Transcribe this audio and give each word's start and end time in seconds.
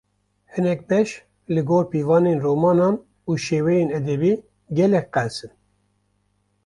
Hinek 0.53 0.81
beş, 0.89 1.09
li 1.53 1.61
gor 1.69 1.83
pîvanên 1.91 2.39
romanan 2.45 2.95
û 3.29 3.31
şêweyên 3.45 3.89
edebî 3.99 4.33
gelek 4.77 5.07
qels 5.15 5.37
in 5.45 5.53